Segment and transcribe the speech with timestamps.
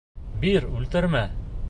[0.45, 1.25] Бир, үлтермә.